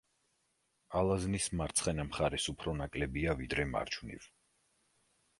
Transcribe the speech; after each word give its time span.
ალაზნის 1.01 1.49
მარცხენა 1.59 2.05
მხარეს 2.07 2.47
უფრო 2.53 2.73
ნაკლებია, 2.79 3.35
ვიდრე 3.43 3.67
მარჯვნივ. 3.75 4.25